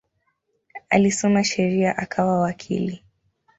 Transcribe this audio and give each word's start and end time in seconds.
Alisoma 0.89 1.43
sheria 1.43 1.97
akawa 1.97 2.39
wakili. 2.39 3.03